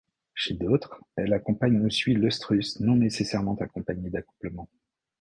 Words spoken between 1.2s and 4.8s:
accompagne ou suit l’œstrus non nécessairement accompagné d’accouplement.